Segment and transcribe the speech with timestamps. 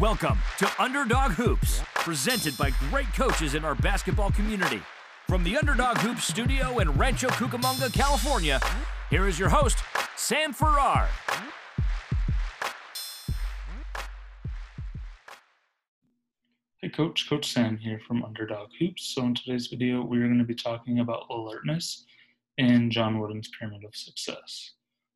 [0.00, 4.82] Welcome to Underdog Hoops, presented by great coaches in our basketball community.
[5.26, 8.60] From the Underdog Hoops studio in Rancho Cucamonga, California,
[9.08, 9.78] here is your host,
[10.14, 11.08] Sam Farrar.
[16.82, 19.14] Hey Coach, Coach Sam here from Underdog Hoops.
[19.14, 22.04] So in today's video, we're going to be talking about alertness
[22.58, 24.72] and John Wooden's Pyramid of Success.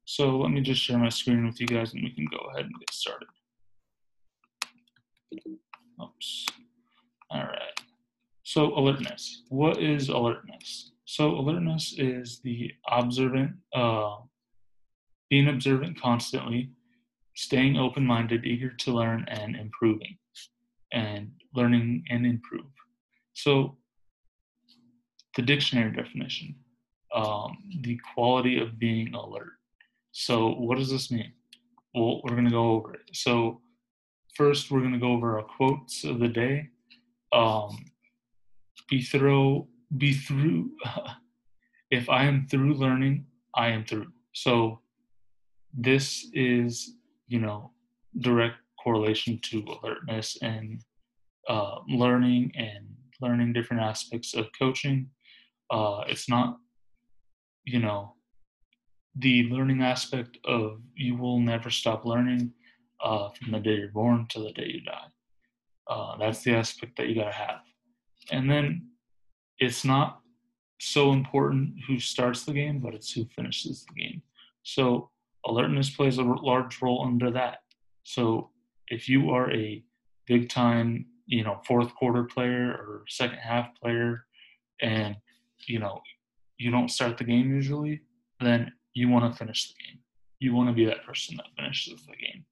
[0.07, 2.65] So let me just share my screen with you guys and we can go ahead
[2.65, 3.29] and get started.
[6.03, 6.47] Oops.
[7.31, 7.81] All right.
[8.43, 9.43] So alertness.
[9.49, 10.93] What is alertness?
[11.05, 14.17] So alertness is the observant, uh,
[15.29, 16.71] being observant constantly,
[17.35, 20.17] staying open-minded, eager to learn, and improving,
[20.93, 22.67] and learning and improve.
[23.35, 23.77] So
[25.37, 26.57] the dictionary definition,
[27.15, 29.53] um, the quality of being alert.
[30.13, 31.33] So what does this mean?
[31.95, 33.03] Well, we're going to go over it.
[33.13, 33.61] So
[34.37, 36.69] first, we're going to go over our quotes of the day.
[37.33, 37.77] Um,
[38.89, 40.71] be through, be through.
[41.91, 44.09] if I am through learning, I am through.
[44.35, 44.81] So
[45.73, 46.97] this is,
[47.29, 47.73] you know,
[48.19, 50.81] direct correlation to alertness and
[51.49, 52.87] uh, learning and
[53.21, 55.09] learning different aspects of coaching.
[55.71, 56.59] Uh, it's not,
[57.65, 58.15] you know,
[59.17, 62.53] the learning aspect of you will never stop learning
[63.03, 65.09] uh, from the day you're born to the day you die.
[65.89, 67.61] Uh, that's the aspect that you got to have.
[68.31, 68.89] And then
[69.59, 70.21] it's not
[70.81, 74.23] so important who starts the game, but it's who finishes the game.
[74.63, 75.11] So
[75.45, 77.59] alertness plays a large role under that.
[78.03, 78.51] So
[78.89, 79.85] if you are a
[80.27, 84.25] big time, you know, fourth quarter player or second half player,
[84.81, 85.17] and
[85.67, 86.01] you know,
[86.59, 88.01] you don't start the game usually,
[88.41, 90.01] then you want to finish the game.
[90.39, 92.45] You want to be that person that finishes the game.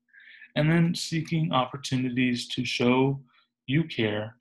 [0.58, 3.20] And then seeking opportunities to show
[3.68, 4.34] you care.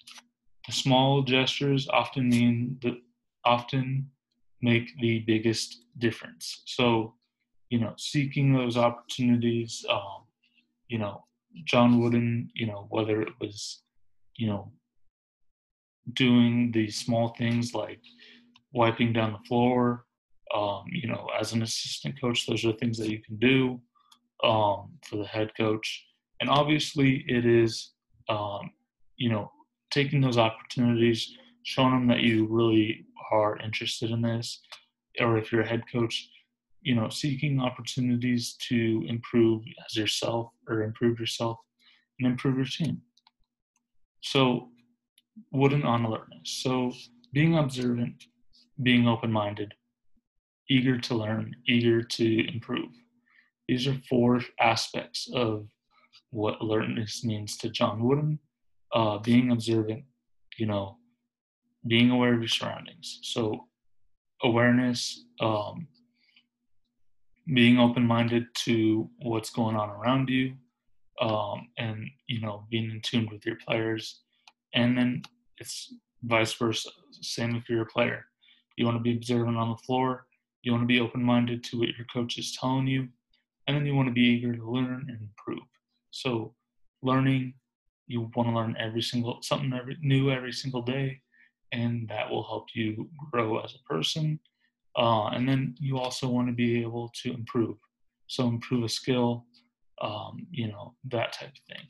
[0.65, 3.01] The small gestures often mean the
[3.45, 4.09] often
[4.63, 6.63] make the biggest difference.
[6.65, 7.13] So,
[7.69, 10.23] you know, seeking those opportunities, um,
[10.87, 11.23] you know,
[11.65, 13.83] John Wooden, you know, whether it was,
[14.37, 14.71] you know,
[16.13, 18.01] doing the small things like
[18.73, 20.07] wiping down the floor,
[20.55, 23.79] um, you know, as an assistant coach, those are things that you can do
[24.43, 26.06] um, for the head coach.
[26.39, 27.91] And obviously, it is,
[28.29, 28.71] um,
[29.15, 29.51] you know,
[29.91, 31.31] taking those opportunities,
[31.63, 34.61] showing them that you really are interested in this,
[35.19, 36.29] or if you're a head coach,
[36.81, 41.57] you know, seeking opportunities to improve as yourself or improve yourself
[42.19, 43.01] and improve your team.
[44.21, 44.69] So,
[45.51, 46.61] Wooden on alertness.
[46.63, 46.91] So,
[47.33, 48.23] being observant,
[48.81, 49.73] being open minded,
[50.69, 52.89] eager to learn, eager to improve.
[53.67, 55.67] These are four aspects of
[56.31, 58.39] what alertness means to John Wooden.
[58.93, 60.05] Uh, being observant,
[60.57, 60.97] you know,
[61.87, 63.19] being aware of your surroundings.
[63.23, 63.67] So,
[64.43, 65.87] awareness, um,
[67.53, 70.53] being open minded to what's going on around you,
[71.21, 74.21] um, and, you know, being in tune with your players.
[74.73, 75.21] And then
[75.57, 76.89] it's vice versa.
[77.11, 78.25] Same if you're a player.
[78.77, 80.27] You want to be observant on the floor,
[80.61, 83.07] you want to be open minded to what your coach is telling you,
[83.67, 85.67] and then you want to be eager to learn and improve.
[86.11, 86.53] So,
[87.01, 87.53] learning,
[88.07, 91.21] you want to learn every single something every new every single day,
[91.71, 94.39] and that will help you grow as a person.
[94.97, 97.77] Uh, and then you also want to be able to improve.
[98.27, 99.45] So, improve a skill,
[100.01, 101.85] um, you know, that type of thing.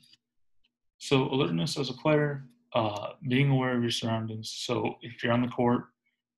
[0.98, 4.52] So, alertness as a player, uh, being aware of your surroundings.
[4.56, 5.84] So, if you're on the court,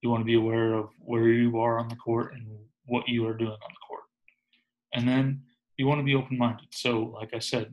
[0.03, 2.47] you want to be aware of where you are on the court and
[2.87, 4.05] what you are doing on the court.
[4.95, 5.43] And then
[5.81, 6.67] you want to be open minded.
[6.73, 7.73] So, like I said,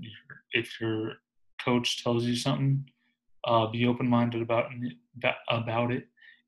[0.54, 1.16] if your
[1.62, 2.90] coach tells you something,
[3.44, 4.68] uh, be open minded about
[5.50, 6.06] about it.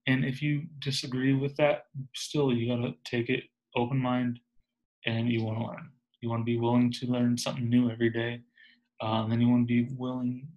[0.08, 3.44] And if you disagree with that, still you got to take it
[3.76, 4.40] open mind
[5.06, 5.90] and you want to learn.
[6.22, 8.40] You want to be willing to learn something new every day.
[9.04, 10.48] Uh, and then you want to be willing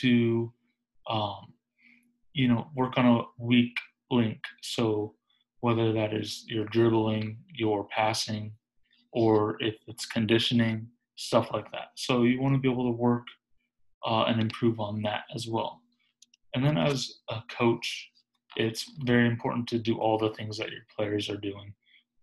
[0.00, 0.52] to,
[1.08, 1.52] um,
[2.32, 3.76] you know, work on a weak
[4.10, 4.40] link.
[4.60, 5.14] So
[5.60, 8.54] whether that is your dribbling, your passing,
[9.12, 10.86] or if it's conditioning,
[11.16, 11.90] stuff like that.
[11.96, 13.26] So you want to be able to work
[14.04, 15.80] uh, and improve on that as well.
[16.54, 18.10] And then as a coach,
[18.56, 21.72] it's very important to do all the things that your players are doing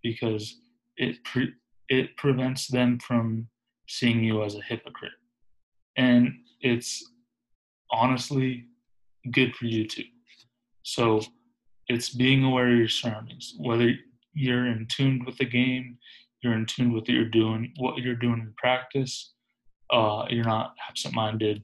[0.03, 0.59] because
[0.97, 1.53] it pre-
[1.87, 3.47] it prevents them from
[3.87, 5.11] seeing you as a hypocrite.
[5.97, 7.03] And it's
[7.91, 8.65] honestly
[9.31, 10.03] good for you too.
[10.83, 11.21] So
[11.87, 13.91] it's being aware of your surroundings, whether
[14.33, 15.97] you're in tune with the game,
[16.41, 19.33] you're in tune with what you're doing, what you're doing in practice.
[19.91, 21.63] Uh, you're not absent-minded.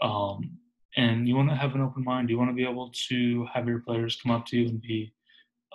[0.00, 0.58] Um,
[0.96, 2.30] and you want to have an open mind.
[2.30, 5.12] You want to be able to have your players come up to you and be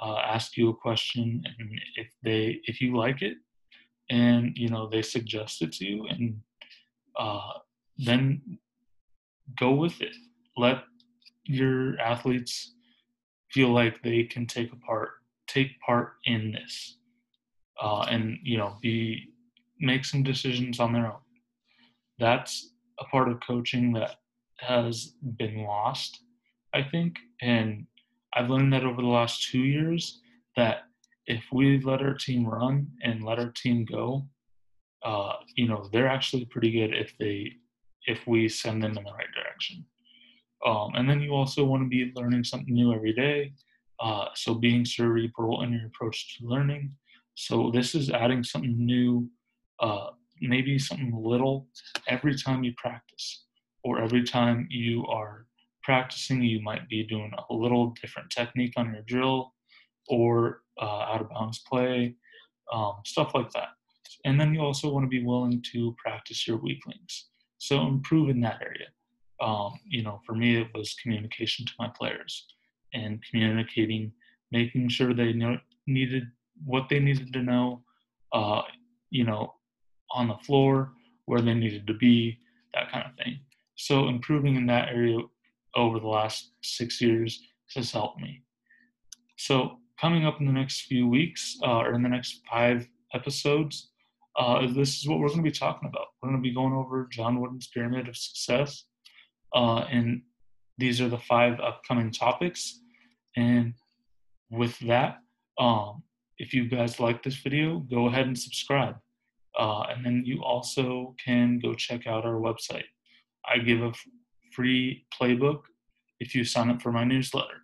[0.01, 3.38] uh, ask you a question, and if they if you like it,
[4.10, 6.36] and you know they suggest it to you, and
[7.18, 7.51] uh,
[7.98, 8.42] then
[9.60, 10.16] go with it.
[10.57, 10.84] Let
[11.46, 12.74] your athletes
[13.51, 15.10] feel like they can take a part
[15.48, 16.98] take part in this
[17.81, 19.30] uh, and you know be
[19.80, 21.20] make some decisions on their own
[22.20, 24.18] that's a part of coaching that
[24.60, 26.22] has been lost
[26.74, 27.86] i think and
[28.36, 30.22] i've learned that over the last two years
[30.56, 30.84] that
[31.25, 34.25] if we let our team run and let our team go
[35.04, 37.52] uh, you know they're actually pretty good if they
[38.06, 39.86] if we send them in the right direction
[40.66, 43.54] um, and then you also want to be learning something new every day.
[44.00, 46.96] Uh, so being cerebral in your approach to learning.
[47.36, 49.30] So this is adding something new,
[49.80, 51.68] uh, maybe something little
[52.08, 53.46] every time you practice,
[53.84, 55.46] or every time you are
[55.84, 59.54] practicing, you might be doing a little different technique on your drill,
[60.08, 62.16] or uh, out of bounds play,
[62.72, 63.70] um, stuff like that.
[64.26, 67.30] And then you also want to be willing to practice your weak links.
[67.58, 68.88] So improve in that area
[69.44, 72.46] um, you know, for me, it was communication to my players
[72.94, 74.12] and communicating,
[74.52, 76.24] making sure they know, needed
[76.66, 77.84] what they needed to know,
[78.32, 78.62] uh,
[79.10, 79.54] you know,
[80.12, 80.92] on the floor,
[81.26, 82.40] where they needed to be,
[82.74, 83.40] that kind of thing.
[83.76, 85.20] So improving in that area
[85.76, 87.42] over the last six years
[87.76, 88.44] has helped me.
[89.38, 93.90] So coming up in the next few weeks, uh, or in the next five episodes,
[94.38, 96.08] uh, this is what we're going to be talking about.
[96.22, 98.86] We're going to be going over John Wooden's Pyramid of Success
[99.54, 100.22] uh, and
[100.78, 102.80] these are the five upcoming topics.
[103.36, 103.74] And
[104.50, 105.18] with that,
[105.60, 106.03] um,
[106.38, 108.96] if you guys like this video, go ahead and subscribe.
[109.58, 112.86] Uh, and then you also can go check out our website.
[113.46, 113.94] I give a
[114.52, 115.62] free playbook
[116.20, 117.62] if you sign up for my newsletter.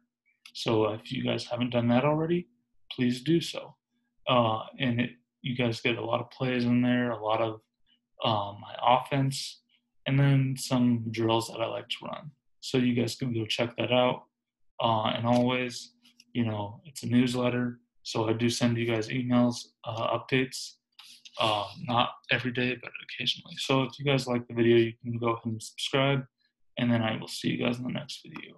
[0.54, 2.48] So if you guys haven't done that already,
[2.92, 3.76] please do so.
[4.28, 5.12] Uh, and it,
[5.42, 7.62] you guys get a lot of plays in there, a lot of
[8.24, 9.62] um, my offense,
[10.06, 12.32] and then some drills that I like to run.
[12.62, 14.24] So you guys can go check that out.
[14.82, 15.94] Uh, and always,
[16.34, 17.80] you know, it's a newsletter.
[18.04, 20.74] So I do send you guys emails, uh, updates,
[21.40, 23.56] uh, not every day, but occasionally.
[23.58, 26.26] So if you guys like the video, you can go ahead and subscribe.
[26.78, 28.56] And then I will see you guys in the next video.